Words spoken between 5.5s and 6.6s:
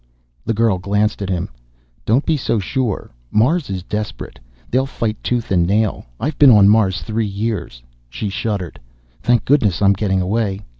and nail. I've been